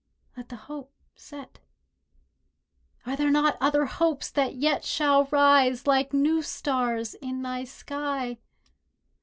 [0.35, 1.59] Let the hope set.
[3.05, 8.39] Are there not other hopes That yet shall rise like new stars in thy sky?